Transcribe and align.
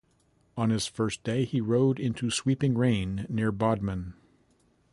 On 0.57 0.71
his 0.71 0.87
first 0.87 1.21
day 1.23 1.45
he 1.45 1.61
rode 1.61 1.99
into 1.99 2.31
sweeping 2.31 2.75
rain 2.75 3.27
near 3.29 3.51
Bodmin. 3.51 4.15